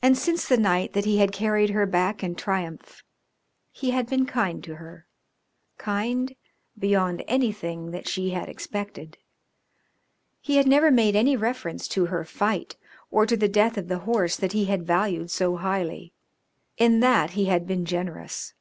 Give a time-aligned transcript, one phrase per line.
[0.00, 3.04] And since the night that he had carried her back in triumph
[3.70, 5.06] he had been kind to her
[5.76, 6.34] kind
[6.78, 9.18] beyond anything that she had expected.
[10.40, 12.78] He had never made any reference to her fight
[13.10, 16.14] or to the death of the horse that he had valued so highly;
[16.78, 18.54] in that he had been generous.